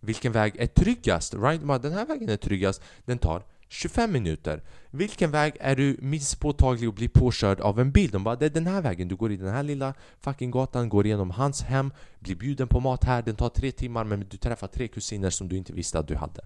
[0.00, 1.34] Vilken väg är tryggast?
[1.34, 1.62] Right?
[1.62, 3.42] Bara, den här vägen är tryggast, den tar
[3.72, 4.62] 25 minuter.
[4.90, 8.10] Vilken väg är du minst påtaglig att bli påkörd av en bil?
[8.10, 10.88] De bara det är den här vägen, du går i den här lilla fucking gatan,
[10.88, 14.36] går igenom hans hem, blir bjuden på mat här, den tar tre timmar men du
[14.36, 16.40] träffar tre kusiner som du inte visste att du hade.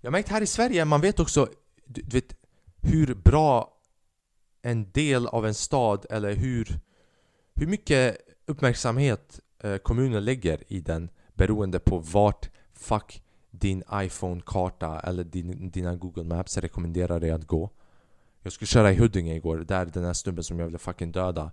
[0.00, 1.48] Jag har märkt här i Sverige, man vet också
[1.86, 2.36] du, du vet,
[2.82, 3.78] hur bra
[4.62, 6.80] en del av en stad eller hur,
[7.54, 13.23] hur mycket uppmärksamhet eh, kommunen lägger i den beroende på vart fuck
[13.58, 17.70] din iPhone-karta eller din, dina Google Maps rekommenderar dig att gå.
[18.42, 21.50] Jag skulle köra i Huddinge igår, där den här snubben som jag ville fucking döda.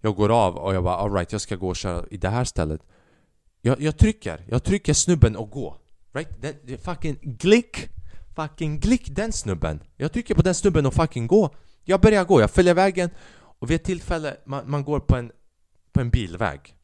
[0.00, 2.44] Jag går av och jag bara alright, jag ska gå och köra i det här
[2.44, 2.80] stället.
[3.60, 5.76] Jag, jag trycker, jag trycker snubben och gå
[6.12, 6.28] Right?
[6.40, 7.88] Den, fucking glick
[8.34, 9.82] Fucking glick den snubben.
[9.96, 13.10] Jag trycker på den snubben och fucking gå Jag börjar gå, jag följer vägen
[13.58, 15.32] Och vid ett tillfälle, man, man går på en,
[15.92, 16.76] på en bilväg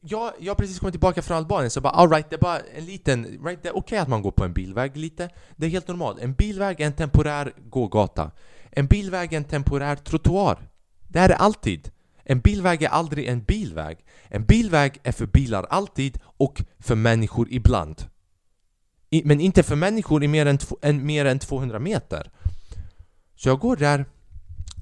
[0.00, 2.84] jag, jag har precis kommit tillbaka från Albanien så bara alright, det är bara en
[2.84, 3.24] liten...
[3.24, 5.28] Right, det är okej okay att man går på en bilväg lite.
[5.56, 6.18] Det är helt normalt.
[6.18, 8.30] En bilväg är en temporär gågata.
[8.70, 10.58] En bilväg är en temporär trottoar.
[11.08, 11.90] Det är det alltid.
[12.24, 13.98] En bilväg är aldrig en bilväg.
[14.28, 18.04] En bilväg är för bilar alltid och för människor ibland.
[19.10, 22.30] I, Men inte för människor i mer än, en, mer än 200 meter.
[23.36, 24.04] Så jag går där.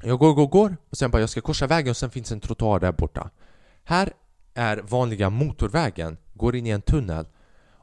[0.03, 0.77] Jag går, går, går.
[0.91, 3.31] Och sen bara jag ska korsa vägen och sen finns en trottoar där borta.
[3.85, 4.13] Här
[4.55, 7.27] är vanliga motorvägen, går in i en tunnel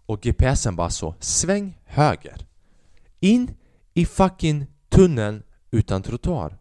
[0.06, 2.46] och GPSen bara så sväng höger.
[3.20, 3.56] In
[3.94, 6.58] i fucking tunneln utan trottoar.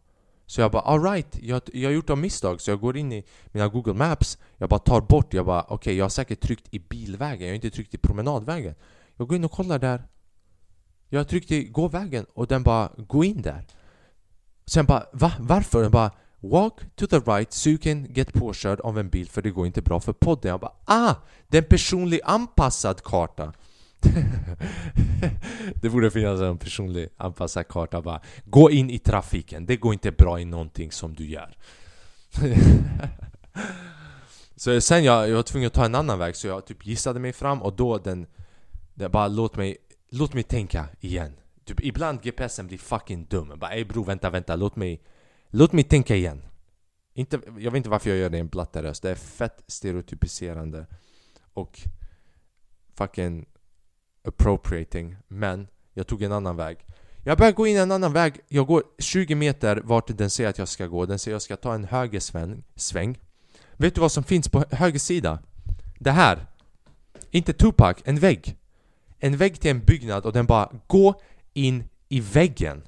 [0.47, 3.25] Så jag bara alright, jag, jag har gjort av misstag så jag går in i
[3.47, 6.75] mina Google Maps Jag bara tar bort, jag bara okej okay, jag har säkert tryckt
[6.75, 8.75] i bilvägen, jag har inte tryckt i promenadvägen
[9.17, 10.03] Jag går in och kollar där
[11.09, 13.67] Jag har tryckt i gåvägen och den bara gå in där
[14.67, 15.33] Sen bara va?
[15.39, 15.83] Varför?
[15.83, 19.43] Den bara Walk to the right so you can get påkörd av en bil för
[19.43, 20.51] det går inte bra för podden.
[20.51, 21.15] Jag bara ah!
[21.49, 23.53] Det är en personlig anpassad karta.
[25.83, 30.11] det borde finnas en personlig anpassad karta bara Gå in i trafiken, det går inte
[30.11, 31.57] bra i någonting som du gör.
[34.57, 37.21] så sen jag, jag var tvungen att ta en annan väg så jag typ gissade
[37.21, 38.27] mig fram och då den...
[38.95, 39.77] den bara låt mig,
[40.11, 41.33] låt mig tänka igen.
[41.65, 43.51] Typ ibland GPSen blir fucking dum.
[43.51, 45.03] Jag bara ey bro vänta vänta låt mig
[45.51, 46.43] Låt mig tänka igen.
[47.15, 49.03] Inte, jag vet inte varför jag gör det i en platta röst.
[49.03, 50.87] Det är fett stereotypiserande.
[51.53, 51.81] Och
[52.95, 53.47] fucking
[54.25, 55.17] appropriating.
[55.29, 56.79] Men jag tog en annan väg.
[57.25, 58.41] Jag börjar gå in en annan väg.
[58.49, 61.07] Jag går 20 meter vart den säger att jag ska gå.
[61.07, 62.65] Den säger att jag ska ta en högersväng.
[62.75, 63.19] Sväng.
[63.73, 65.39] Vet du vad som finns på höger sida?
[65.99, 66.47] Det här.
[67.31, 68.57] Inte Tupac, en vägg.
[69.19, 71.15] En vägg till en byggnad och den bara går
[71.53, 72.83] in i väggen.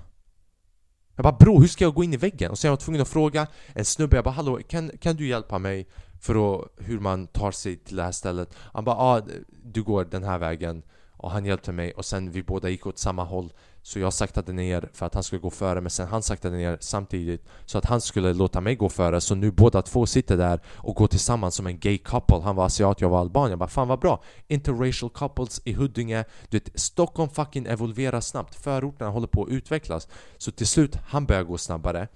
[1.20, 2.50] Jag bara bro, hur ska jag gå in i väggen?
[2.50, 5.26] Och sen var jag tvungen att fråga en snubbe, jag bara hallå, kan, kan du
[5.26, 5.86] hjälpa mig
[6.20, 8.54] för att, hur man tar sig till det här stället?
[8.72, 9.22] Han bara ah,
[9.64, 12.98] du går den här vägen och han hjälpte mig och sen vi båda gick åt
[12.98, 16.22] samma håll så jag saktade ner för att han skulle gå före men sen han
[16.22, 19.20] saktade ner samtidigt Så att han skulle låta mig gå före.
[19.20, 22.40] Så nu båda två sitter där och går tillsammans som en gay couple.
[22.44, 24.22] Han var asiat, jag var alban, jag bara fan vad bra.
[24.48, 26.24] Interracial couples i Huddinge.
[26.48, 28.54] Du vet, Stockholm fucking evolverar snabbt.
[28.54, 30.08] Förorterna håller på att utvecklas.
[30.38, 32.08] Så till slut, han börjar gå snabbare.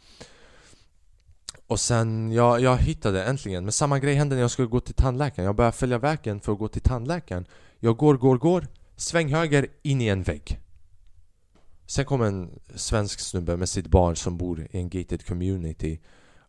[1.67, 4.95] Och sen, ja, jag hittade äntligen, men samma grej hände när jag skulle gå till
[4.95, 5.47] tandläkaren.
[5.47, 7.47] Jag började följa vägen för att gå till tandläkaren.
[7.81, 8.67] Jag går, går, går.
[8.97, 10.64] Sväng höger in i en vägg.
[11.87, 15.99] Sen kom en svensk snubbe med sitt barn som bor i en gated community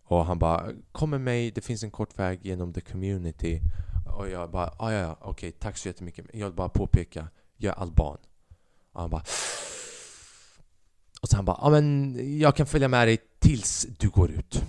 [0.04, 3.62] Och han bara Kom med mig, det finns en kort väg genom the community.
[4.17, 6.26] Och jag bara ah, ja, ja, okej, okay, tack så jättemycket.
[6.34, 8.17] Jag vill bara påpeka, jag är alban.
[8.91, 9.24] Och han bara
[11.21, 14.63] Och sen han bara ja men jag kan följa med dig tills du går ut.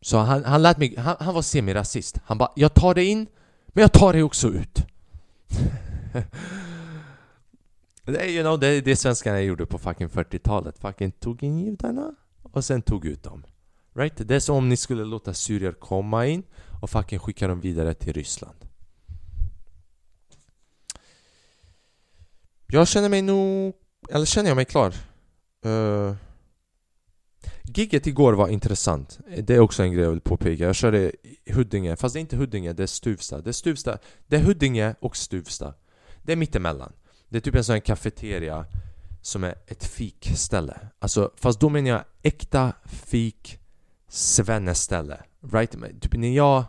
[0.00, 2.18] Så han, han lät mig, han, han var semirasist.
[2.24, 3.26] Han bara jag tar dig in
[3.68, 4.78] men jag tar dig också ut.
[8.04, 10.78] Det är you know, det, det svenskarna gjorde på fucking 40-talet.
[10.78, 13.46] Fucking tog in judarna och sen tog ut dem.
[13.94, 14.28] Right?
[14.28, 16.42] Det är som om ni skulle låta syrier komma in
[16.82, 18.56] och fucking skicka dem vidare till Ryssland.
[22.66, 23.74] Jag känner mig nog...
[24.10, 24.94] Eller känner jag mig klar?
[25.66, 26.14] Uh,
[27.62, 29.18] Gigget igår var intressant.
[29.38, 30.64] Det är också en grej jag vill påpeka.
[30.64, 31.12] Jag körde
[31.50, 33.40] Huddinge, fast det är inte Huddinge, det är Stuvsta.
[33.40, 33.98] Det är Stuvsta.
[34.26, 35.74] Det är Huddinge och Stuvsta.
[36.22, 36.92] Det är mittemellan.
[37.32, 38.64] Det är typ en sån här kafeteria
[39.20, 40.80] som är ett fikställe.
[40.98, 43.58] Alltså, fast då menar jag äkta fik
[44.08, 45.20] svenneställe.
[45.52, 45.76] Right?
[46.00, 46.64] Typ när jag...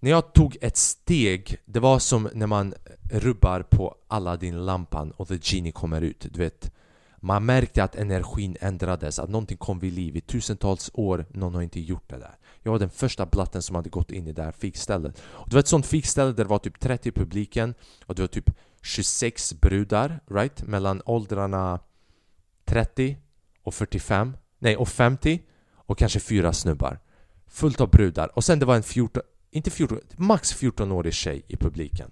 [0.00, 2.74] När jag tog ett steg, det var som när man
[3.12, 6.26] rubbar på Aladdin-lampan och the genie kommer ut.
[6.30, 6.72] Du vet,
[7.16, 10.16] man märkte att energin ändrades, att någonting kom vid liv.
[10.16, 12.38] I tusentals år, någon har inte gjort det där.
[12.62, 15.22] Jag var den första blatten som hade gått in i det här fikstället.
[15.24, 17.74] Och det var ett sånt fikställe där det var typ 30 i publiken
[18.06, 18.50] och det var typ
[18.86, 20.62] 26 brudar, right?
[20.62, 21.80] Mellan åldrarna
[22.64, 23.16] 30
[23.62, 25.42] och 45, nej och 50
[25.74, 26.98] och kanske fyra snubbar.
[27.46, 31.56] Fullt av brudar och sen det var en 14, inte 14, max 14-årig tjej i
[31.56, 32.10] publiken.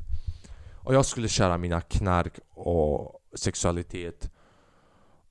[0.74, 4.30] Och jag skulle köra mina knark och sexualitet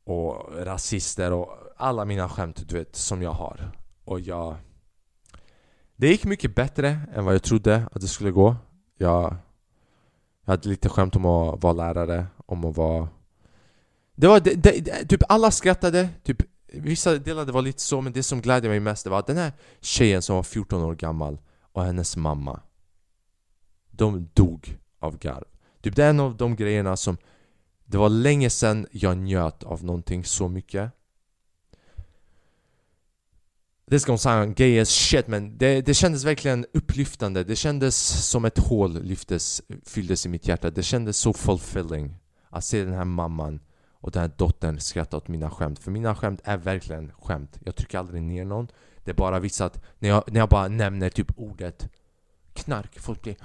[0.03, 3.71] och rasister och alla mina skämt du vet som jag har.
[4.03, 4.55] Och jag...
[5.95, 8.55] Det gick mycket bättre än vad jag trodde att det skulle gå.
[8.97, 9.37] Jag
[10.45, 13.07] jag hade lite skämt om att vara lärare, om att vara...
[14.15, 16.37] Det var det, det, typ alla skrattade, typ
[16.73, 19.27] vissa delar det var lite så, men det som glädde mig mest det var att
[19.27, 21.37] den här tjejen som var 14 år gammal
[21.71, 22.59] och hennes mamma
[23.91, 25.43] De dog av garv.
[25.81, 27.17] Typ det är en av de grejerna som
[27.85, 30.91] Det var länge sedan jag njöt av någonting så mycket.
[33.89, 37.43] This gonna sound gay as shit men det, det kändes verkligen upplyftande.
[37.43, 37.95] Det kändes
[38.29, 40.69] som ett hål lyftes, fylldes i mitt hjärta.
[40.69, 42.15] Det kändes så fulfilling
[42.49, 43.59] Att se den här mamman
[44.01, 45.79] och den här dottern skratta åt mina skämt.
[45.79, 47.59] För mina skämt är verkligen skämt.
[47.65, 48.67] Jag trycker aldrig ner någon.
[49.03, 51.89] Det är bara vissa att när jag, när jag bara nämner typ ordet
[52.53, 53.35] knark Folk blir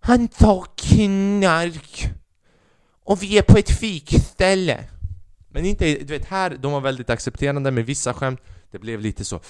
[0.00, 2.12] Han tar knark!
[3.04, 4.84] Och vi är på ett fikställe!
[5.48, 8.40] Men inte, du vet här, de var väldigt accepterande med vissa skämt.
[8.70, 9.40] Det blev lite så.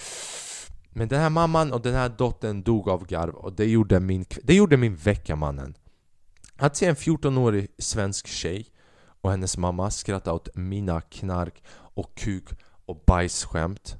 [0.91, 4.25] Men den här mamman och den här dottern dog av garv och det gjorde min,
[4.43, 5.75] det gjorde min vecka mannen.
[6.57, 8.66] Att se en 14-årig svensk tjej
[9.21, 12.49] och hennes mamma skratta åt mina knark och kuk
[12.87, 13.97] och bajsskämt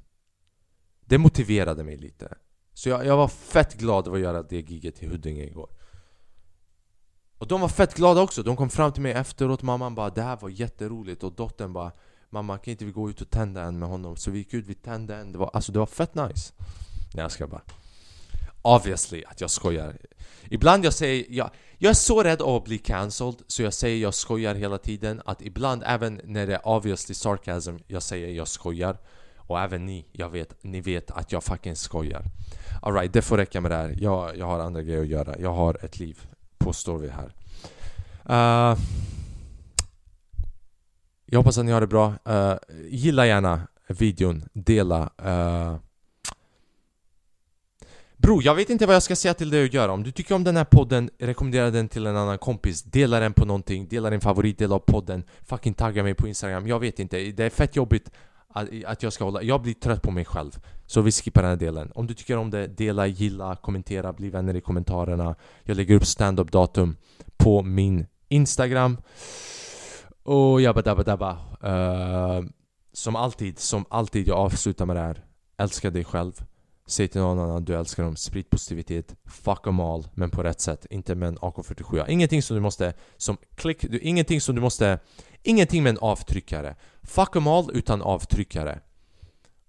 [1.05, 2.37] Det motiverade mig lite.
[2.73, 5.69] Så jag, jag var fett glad över att göra det giget i Huddinge igår.
[7.37, 10.21] Och de var fett glada också, de kom fram till mig efteråt Mamman bara 'Det
[10.21, 11.91] här var jätteroligt' och dottern bara
[12.31, 14.65] 'Mamma kan inte vi gå ut och tända en med honom?' Så vi gick ut,
[14.67, 16.53] vi tände en, det var, alltså det var fett nice.
[17.13, 17.61] Nej jag ska bara.
[18.61, 19.97] Obviously att jag skojar.
[20.49, 24.13] Ibland jag säger, jag, jag är så rädd att bli cancelled så jag säger jag
[24.13, 25.21] skojar hela tiden.
[25.25, 28.97] Att ibland även när det är obviously sarcasm, jag säger jag skojar.
[29.37, 32.25] Och även ni, jag vet, ni vet att jag fucking skojar.
[32.81, 33.95] Alright, det får räcka med det här.
[33.99, 36.19] Jag, jag har andra grejer att göra, jag har ett liv
[36.63, 37.31] Påstår vi här.
[38.29, 38.77] Uh,
[41.33, 42.53] jag hoppas att ni har det bra uh,
[42.89, 45.75] Gilla gärna videon, dela uh,
[48.17, 49.91] Bro, jag vet inte vad jag ska säga till dig att göra.
[49.91, 52.83] Om du tycker om den här podden, rekommendera den till en annan kompis.
[52.83, 55.23] Dela den på någonting, dela din favoritdel av podden.
[55.41, 56.67] Fucking tagga mig på Instagram.
[56.67, 58.11] Jag vet inte, det är fett jobbigt
[58.47, 59.43] att, att jag ska hålla...
[59.43, 60.59] Jag blir trött på mig själv.
[60.85, 61.91] Så vi skippar den här delen.
[61.95, 65.35] Om du tycker om det, dela, gilla, kommentera, bli vänner i kommentarerna.
[65.63, 66.95] Jag lägger upp stand-up datum
[67.37, 68.97] på min Instagram.
[70.23, 71.37] Och jabba dabba dabba.
[71.63, 72.45] Uh,
[72.93, 75.25] som alltid, som alltid jag avslutar med det här.
[75.57, 76.43] Älska dig själv.
[76.85, 79.15] Säg till någon annan att du älskar dem, sprid positivitet.
[79.25, 80.85] Fuck them all, men på rätt sätt.
[80.89, 84.99] Inte med en AK47 Ingenting som du måste Som klick, du, ingenting som du måste
[85.43, 86.75] Ingenting med en avtryckare.
[87.03, 88.79] Fuck them all utan avtryckare.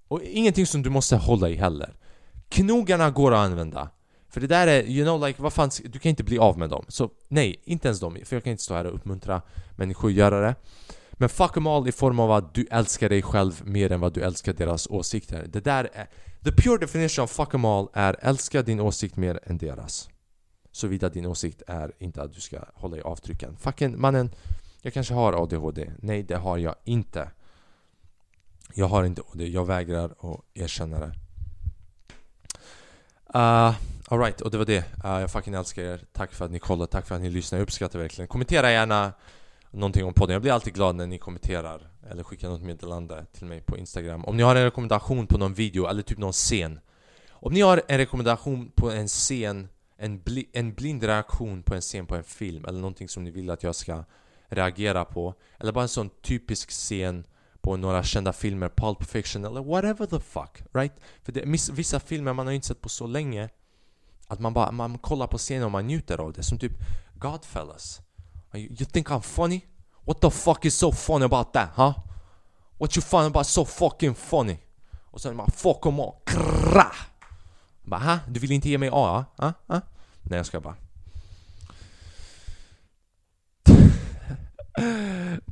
[0.08, 1.94] Och ingenting som du måste hålla i heller.
[2.48, 3.88] Knogarna går att använda.
[4.32, 6.70] För det där är, you know like, vad fan, du kan inte bli av med
[6.70, 9.42] dem Så nej, inte ens dem För jag kan inte stå här och uppmuntra
[9.76, 10.54] människor att göra det
[11.12, 14.14] men fuck them all i form av att du älskar dig själv mer än vad
[14.14, 16.08] du älskar deras åsikter Det där är
[16.44, 20.08] The pure definition of fuck em all är älska din åsikt mer än deras.
[20.72, 23.56] Såvida din åsikt är inte att du ska hålla i avtrycken.
[23.56, 24.30] Fucking mannen,
[24.80, 25.90] jag kanske har ADHD.
[25.98, 27.30] Nej, det har jag inte.
[28.74, 31.12] Jag har inte ADHD, jag vägrar att erkänna det.
[33.38, 33.74] Uh,
[34.12, 34.78] Alright, och det var det.
[34.78, 36.00] Uh, jag fucking älskar er.
[36.12, 37.60] Tack för att ni kollade, tack för att ni lyssnade.
[37.60, 38.28] Jag uppskattar verkligen.
[38.28, 39.12] Kommentera gärna
[39.70, 40.32] någonting om podden.
[40.32, 44.24] Jag blir alltid glad när ni kommenterar eller skickar något meddelande till mig på Instagram.
[44.24, 46.80] Om ni har en rekommendation på någon video eller typ någon scen.
[47.30, 51.80] Om ni har en rekommendation på en scen, en, bli, en blind reaktion på en
[51.80, 54.04] scen på en film eller någonting som ni vill att jag ska
[54.48, 55.34] reagera på.
[55.58, 57.26] Eller bara en sån typisk scen
[57.60, 60.92] på några kända filmer, Pulp Fiction eller whatever the fuck, right?
[61.22, 63.48] För det, vissa filmer man har inte sett på så länge
[64.32, 66.42] att man bara man kollar på scenen och man njuter av det.
[66.42, 66.72] Som typ
[67.14, 68.00] Godfellas.
[68.54, 69.60] You think I'm funny?
[70.04, 71.94] What the fuck is so funny about that, huh?
[72.78, 74.58] What you find about so fucking funny?
[75.10, 76.92] Och sen bara fuck em all, krra!
[77.82, 78.18] Bara ha?
[78.28, 79.24] Du vill inte ge mig A?
[79.36, 79.52] Ha?
[79.66, 79.80] Ha?
[80.22, 80.76] Nej jag ska bara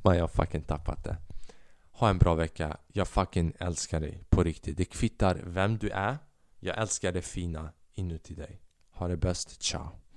[0.04, 1.16] Man jag har fucking tappat det
[1.92, 6.18] Ha en bra vecka, jag fucking älskar dig på riktigt Det kvittar vem du är
[6.60, 8.60] Jag älskar det fina inuti dig
[9.00, 10.09] Ha det bäst, ciao